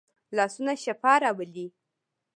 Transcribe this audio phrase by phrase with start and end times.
[0.35, 1.67] لاسونه شفا راولي